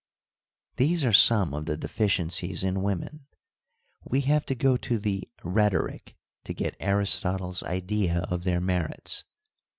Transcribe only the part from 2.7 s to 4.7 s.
women: we have to